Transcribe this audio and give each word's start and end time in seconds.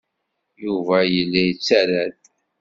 Yuba 0.63 0.97
yella 1.13 1.41
yettarra-d. 1.47 2.21